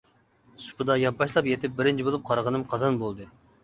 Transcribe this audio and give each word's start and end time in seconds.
سۇپىدا 0.67 0.95
يانپاشلاپ 1.03 1.51
يېتىپ 1.53 1.79
بىرىنچى 1.83 2.11
بولۇپ 2.11 2.29
قارىغىنىم 2.33 2.69
قازان 2.75 3.03
بولدى. 3.07 3.35